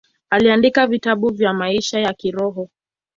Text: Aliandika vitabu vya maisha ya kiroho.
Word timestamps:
Aliandika 0.29 0.87
vitabu 0.87 1.29
vya 1.33 1.53
maisha 1.53 1.99
ya 1.99 2.13
kiroho. 2.13 2.69